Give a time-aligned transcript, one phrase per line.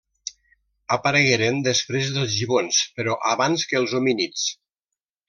[0.95, 4.49] Aparegueren després dels gibons, però abans que els homínids.